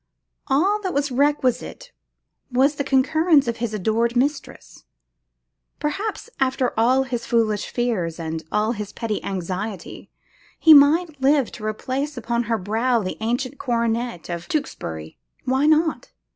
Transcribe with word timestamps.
All 0.47 0.81
that 0.81 0.95
was 0.95 1.11
requisite 1.11 1.91
was 2.51 2.73
the 2.73 2.83
concurrence 2.83 3.47
of 3.47 3.57
his 3.57 3.71
adored 3.71 4.15
mistress. 4.15 4.85
Perhaps, 5.79 6.27
after 6.39 6.73
all 6.75 7.03
his 7.03 7.27
foolish 7.27 7.69
fears 7.69 8.19
and 8.19 8.43
all 8.51 8.71
his 8.71 8.91
petty 8.93 9.23
anxiety, 9.23 10.09
he 10.57 10.73
might 10.73 11.21
live 11.21 11.51
to 11.51 11.63
replace 11.63 12.17
upon 12.17 12.45
her 12.45 12.57
brow 12.57 13.03
the 13.03 13.17
ancient 13.19 13.59
coronet 13.59 14.27
of 14.27 14.47
Tewkesbury! 14.47 15.19
Why 15.45 15.67
not? 15.67 16.11